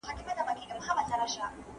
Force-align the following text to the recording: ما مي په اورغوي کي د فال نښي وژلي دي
ما 0.07 0.11
مي 0.17 0.23
په 0.27 0.31
اورغوي 0.35 0.61
کي 0.61 0.67
د 0.75 0.79
فال 0.85 0.97
نښي 0.99 1.15
وژلي 1.19 1.49
دي 1.53 1.61